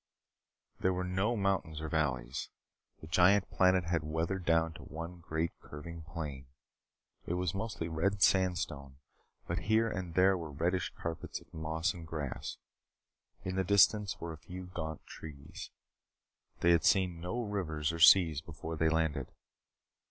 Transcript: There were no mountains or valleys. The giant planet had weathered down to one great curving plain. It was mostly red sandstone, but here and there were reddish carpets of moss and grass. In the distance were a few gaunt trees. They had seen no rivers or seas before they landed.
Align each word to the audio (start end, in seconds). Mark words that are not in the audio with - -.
There 0.79 0.95
were 0.95 1.03
no 1.03 1.35
mountains 1.37 1.79
or 1.79 1.87
valleys. 1.87 2.49
The 3.01 3.05
giant 3.07 3.51
planet 3.51 3.83
had 3.83 4.01
weathered 4.03 4.45
down 4.47 4.73
to 4.73 4.81
one 4.83 5.19
great 5.19 5.51
curving 5.59 6.01
plain. 6.01 6.47
It 7.27 7.35
was 7.35 7.53
mostly 7.53 7.87
red 7.87 8.23
sandstone, 8.23 8.97
but 9.45 9.59
here 9.69 9.87
and 9.87 10.15
there 10.15 10.35
were 10.39 10.49
reddish 10.51 10.91
carpets 10.99 11.39
of 11.39 11.53
moss 11.53 11.93
and 11.93 12.07
grass. 12.07 12.57
In 13.43 13.57
the 13.57 13.63
distance 13.63 14.19
were 14.19 14.33
a 14.33 14.37
few 14.39 14.65
gaunt 14.73 15.05
trees. 15.05 15.69
They 16.61 16.71
had 16.71 16.83
seen 16.83 17.21
no 17.21 17.39
rivers 17.43 17.91
or 17.91 17.99
seas 17.99 18.41
before 18.41 18.75
they 18.75 18.89
landed. 18.89 19.31